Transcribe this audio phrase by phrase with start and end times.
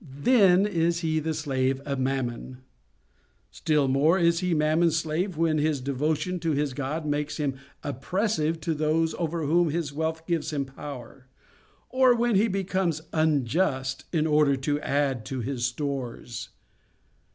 [0.19, 2.63] Then is he the slave of Mammon.
[3.51, 8.59] Still more is he Mammon's slave when his devotion to his god makes him oppressive
[8.61, 11.27] to those over whom his wealth gives him power;
[11.87, 16.49] or when he becomes unjust in order to add to his stores.